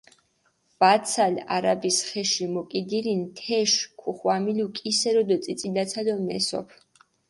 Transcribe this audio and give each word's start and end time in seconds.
ვაცალ 0.83 1.37
არაბის 1.57 1.99
ხეში 2.09 2.49
მოკიდირინი 2.55 3.29
თეში, 3.43 3.79
ქუხვამილუ 4.03 4.69
კისერო 4.81 5.23
დო 5.33 5.43
წიწილაცალო 5.49 6.15
მესოფჷ. 6.29 6.75